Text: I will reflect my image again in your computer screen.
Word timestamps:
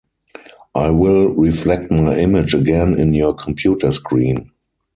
I 0.73 0.89
will 0.89 1.27
reflect 1.35 1.91
my 1.91 2.17
image 2.17 2.55
again 2.55 2.99
in 2.99 3.13
your 3.13 3.35
computer 3.35 3.91
screen. 3.91 4.49